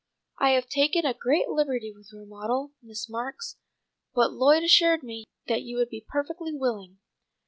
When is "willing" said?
6.55-6.97